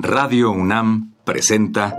Radio 0.00 0.52
UNAM 0.52 1.14
presenta 1.24 1.92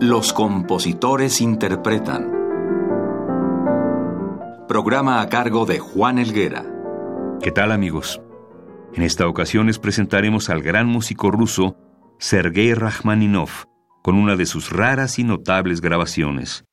Los 0.00 0.32
compositores 0.32 1.40
interpretan. 1.40 2.32
Programa 4.66 5.20
a 5.20 5.28
cargo 5.28 5.64
de 5.64 5.78
Juan 5.78 6.18
Elguera. 6.18 6.64
¿Qué 7.40 7.52
tal 7.52 7.70
amigos? 7.70 8.20
En 8.92 9.04
esta 9.04 9.28
ocasión 9.28 9.68
les 9.68 9.78
presentaremos 9.78 10.50
al 10.50 10.62
gran 10.62 10.88
músico 10.88 11.30
ruso 11.30 11.76
Sergei 12.18 12.74
Rachmaninov 12.74 13.68
con 14.02 14.16
una 14.16 14.34
de 14.34 14.46
sus 14.46 14.72
raras 14.72 15.20
y 15.20 15.22
notables 15.22 15.80
grabaciones. 15.80 16.64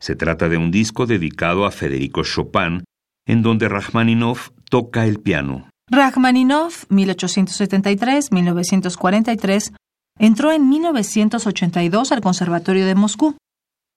Se 0.00 0.16
trata 0.16 0.48
de 0.48 0.56
un 0.56 0.70
disco 0.70 1.04
dedicado 1.04 1.66
a 1.66 1.70
Federico 1.70 2.22
Chopin, 2.24 2.84
en 3.26 3.42
donde 3.42 3.68
Rachmaninoff 3.68 4.50
toca 4.68 5.06
el 5.06 5.20
piano. 5.20 5.68
Rachmaninoff, 5.90 6.84
1873-1943, 6.90 9.72
entró 10.18 10.50
en 10.52 10.68
1982 10.68 12.12
al 12.12 12.20
Conservatorio 12.20 12.86
de 12.86 12.94
Moscú. 12.94 13.36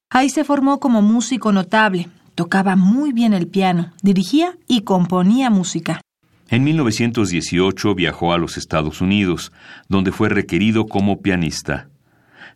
Ahí 0.10 0.30
se 0.30 0.44
formó 0.44 0.80
como 0.80 1.02
músico 1.02 1.52
notable, 1.52 2.10
tocaba 2.36 2.76
muy 2.76 3.14
bien 3.14 3.34
el 3.34 3.48
piano, 3.48 3.94
dirigía 4.02 4.58
y 4.68 4.82
componía 4.82 5.50
música. 5.50 6.02
En 6.50 6.64
1918 6.64 7.96
viajó 7.96 8.32
a 8.32 8.38
los 8.38 8.56
Estados 8.58 9.02
Unidos, 9.02 9.52
donde 9.90 10.14
fue 10.14 10.30
requerido 10.30 10.86
como 10.86 11.22
pianista. 11.22 11.90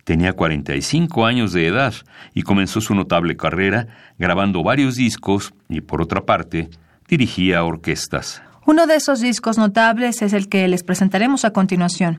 Tenía 0.03 0.33
45 0.33 1.25
años 1.25 1.53
de 1.53 1.67
edad 1.67 1.93
y 2.33 2.43
comenzó 2.43 2.81
su 2.81 2.95
notable 2.95 3.37
carrera 3.37 3.87
grabando 4.17 4.63
varios 4.63 4.95
discos 4.95 5.53
y, 5.69 5.81
por 5.81 6.01
otra 6.01 6.25
parte, 6.25 6.69
dirigía 7.07 7.63
orquestas. 7.63 8.41
Uno 8.65 8.87
de 8.87 8.95
esos 8.95 9.19
discos 9.19 9.57
notables 9.57 10.21
es 10.21 10.33
el 10.33 10.47
que 10.47 10.67
les 10.67 10.83
presentaremos 10.83 11.45
a 11.45 11.51
continuación. 11.51 12.17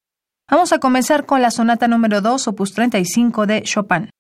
Vamos 0.51 0.73
a 0.73 0.79
comenzar 0.79 1.25
con 1.25 1.41
la 1.41 1.51
sonata 1.51 1.89
número 1.89 2.21
2, 2.21 2.49
opus 2.49 2.75
35 2.75 3.47
de 3.47 3.63
Chopin. 3.63 4.11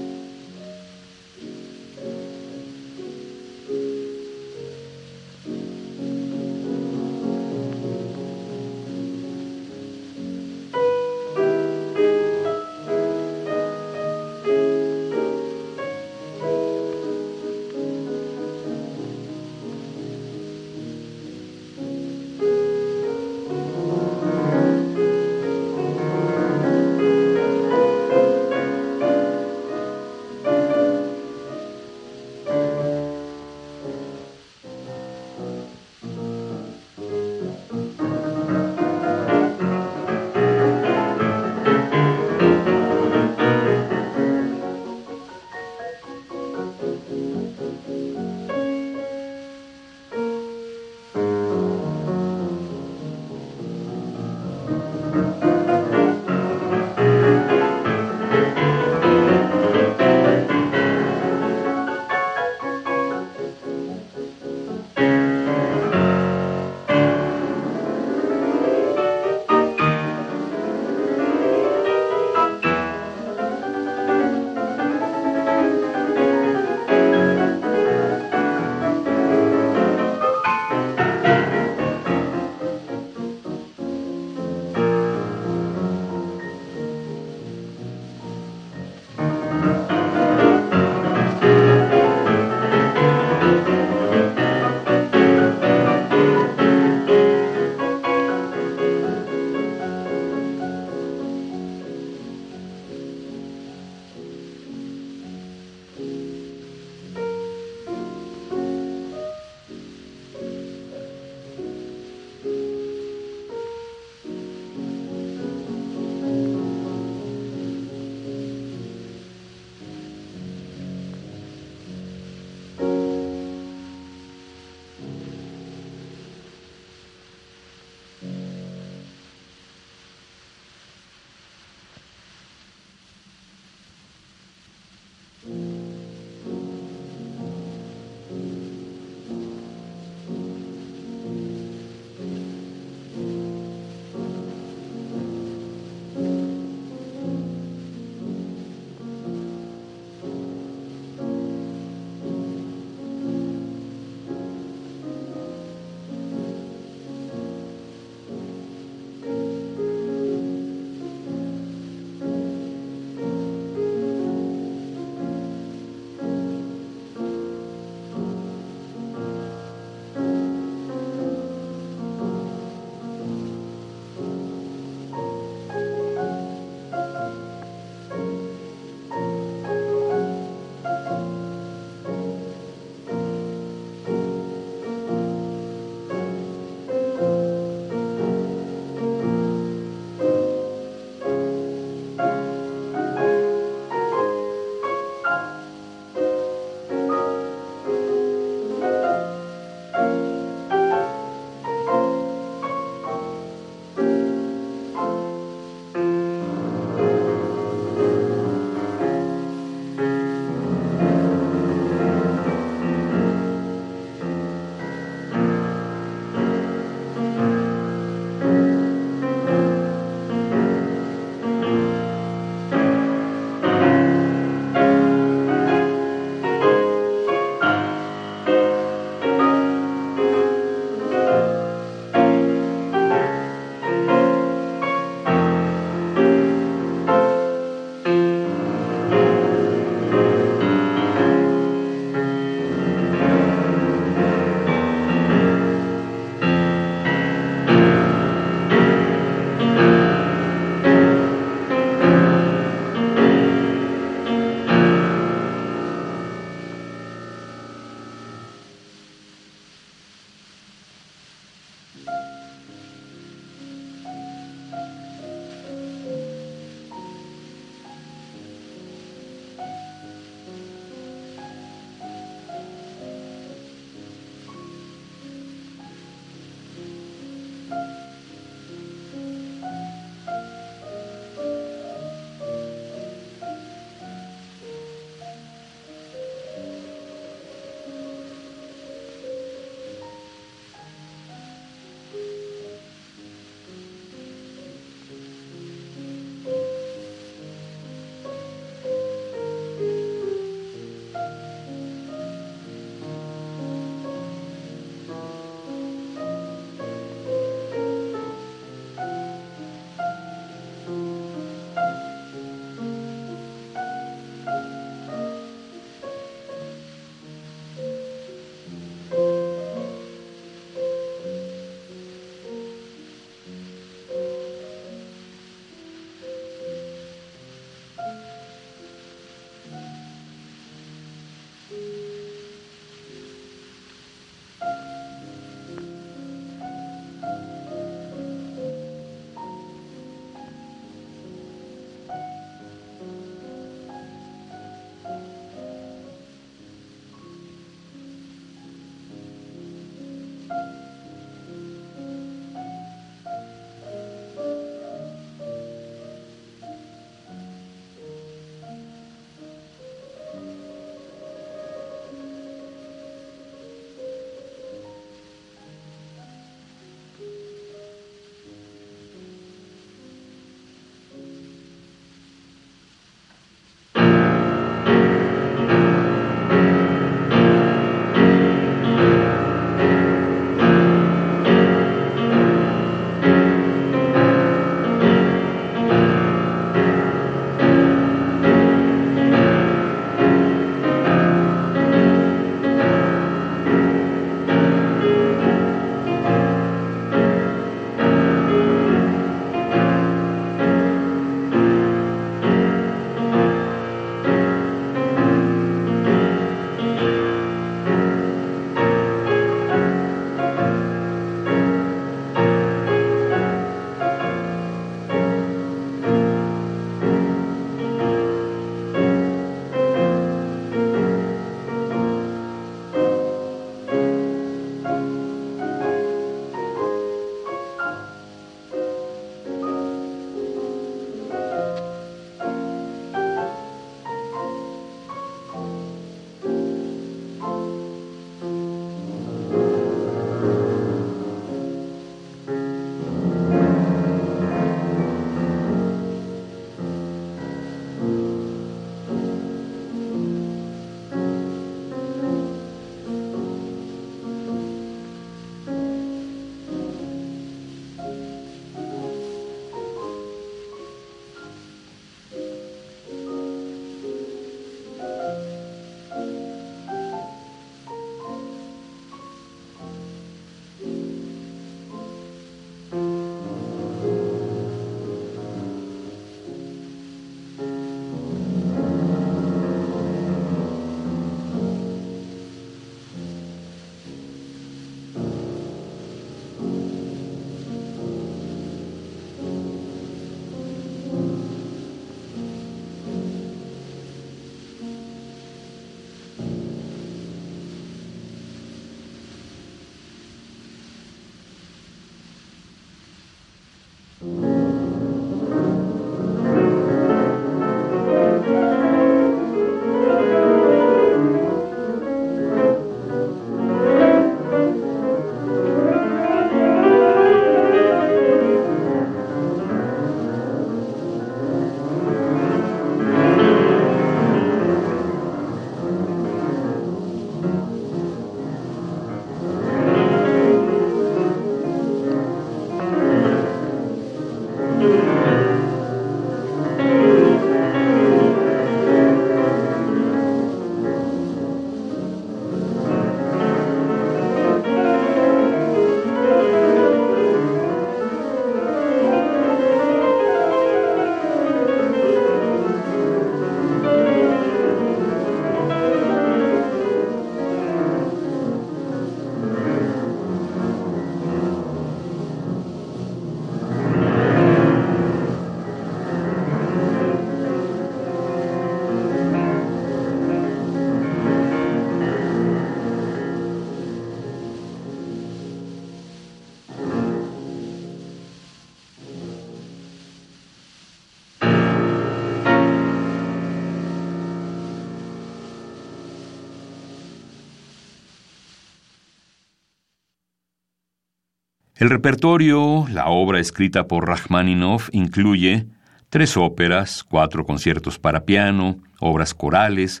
El 591.78 591.90
repertorio, 591.90 592.86
la 592.90 593.06
obra 593.06 593.38
escrita 593.38 593.86
por 593.86 594.08
Rachmaninoff, 594.08 594.88
incluye 594.90 595.68
tres 596.08 596.36
óperas, 596.36 597.04
cuatro 597.04 597.46
conciertos 597.46 598.00
para 598.00 598.24
piano, 598.24 598.78
obras 598.98 599.32
corales, 599.32 600.00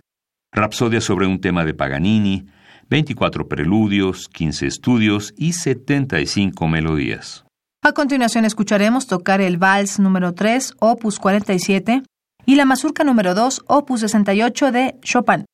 rapsodias 0.50 1.04
sobre 1.04 1.28
un 1.28 1.40
tema 1.40 1.64
de 1.64 1.74
Paganini, 1.74 2.46
24 2.90 3.46
preludios, 3.46 4.28
15 4.28 4.66
estudios 4.66 5.32
y 5.36 5.52
75 5.52 6.66
melodías. 6.66 7.44
A 7.84 7.92
continuación 7.92 8.44
escucharemos 8.44 9.06
tocar 9.06 9.40
el 9.40 9.56
Vals 9.56 10.00
número 10.00 10.34
3, 10.34 10.74
opus 10.80 11.20
47, 11.20 12.02
y 12.44 12.56
la 12.56 12.64
Mazurca 12.64 13.04
número 13.04 13.36
2, 13.36 13.62
opus 13.68 14.00
68 14.00 14.72
de 14.72 14.96
Chopin. 15.02 15.44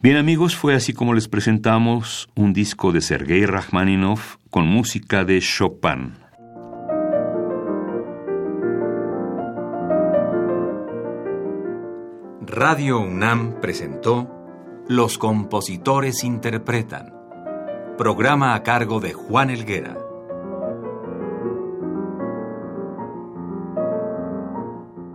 Bien 0.00 0.16
amigos, 0.16 0.54
fue 0.54 0.76
así 0.76 0.92
como 0.92 1.12
les 1.12 1.26
presentamos 1.26 2.28
un 2.36 2.52
disco 2.52 2.92
de 2.92 3.00
Sergei 3.00 3.44
Rachmaninoff 3.46 4.36
con 4.48 4.64
música 4.64 5.24
de 5.24 5.40
Chopin. 5.40 6.14
Radio 12.46 13.00
UNAM 13.00 13.58
presentó 13.60 14.30
Los 14.86 15.18
compositores 15.18 16.22
interpretan, 16.22 17.12
programa 17.98 18.54
a 18.54 18.62
cargo 18.62 19.00
de 19.00 19.14
Juan 19.14 19.50
Elguera. 19.50 19.98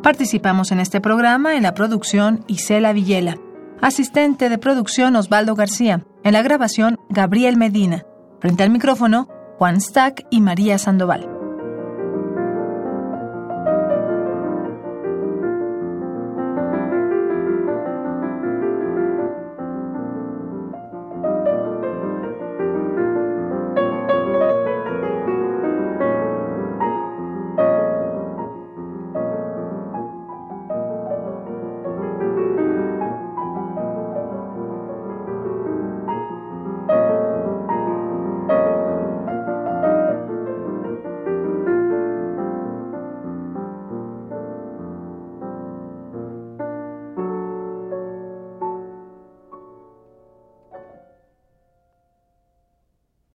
Participamos 0.01 0.73
en 0.73 0.81
este 0.81 0.99
programa 0.99 1.55
en 1.55 1.63
la 1.63 1.73
producción 1.73 2.43
Isela 2.47 2.91
Villela. 2.91 3.37
Asistente 3.83 4.47
de 4.47 4.57
producción 4.57 5.17
Osvaldo 5.17 5.55
García. 5.55 6.05
En 6.23 6.31
la 6.31 6.41
grabación 6.41 6.97
Gabriel 7.09 7.57
Medina. 7.57 8.05
Frente 8.39 8.63
al 8.63 8.69
micrófono 8.69 9.27
Juan 9.57 9.81
Stack 9.81 10.25
y 10.29 10.39
María 10.39 10.77
Sandoval. 10.77 11.32